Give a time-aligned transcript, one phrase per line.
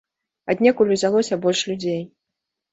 [0.53, 2.05] Аднекуль узялося больш людзей.